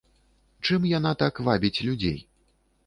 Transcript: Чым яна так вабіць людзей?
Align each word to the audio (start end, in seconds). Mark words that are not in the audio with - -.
Чым 0.65 0.89
яна 0.97 1.11
так 1.21 1.43
вабіць 1.49 1.77
людзей? 1.87 2.19